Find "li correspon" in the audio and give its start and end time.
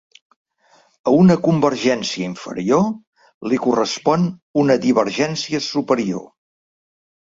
3.53-4.29